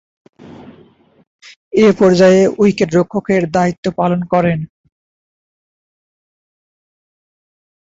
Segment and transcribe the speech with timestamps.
[1.77, 4.59] এ পর্যায়ে উইকেট-রক্ষকের দায়িত্ব পালন করেন।